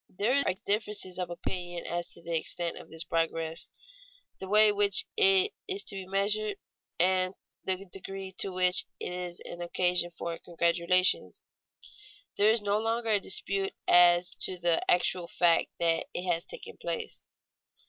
[0.17, 3.69] _There are differences of opinion as to the extent of this progress,
[4.39, 6.57] the way in which it is to be measured,
[6.99, 7.35] and
[7.65, 11.35] the degree to which it is an occasion for congratulation.
[12.35, 16.77] There is no longer any dispute as to the actual fact that it has taken
[16.77, 17.25] place.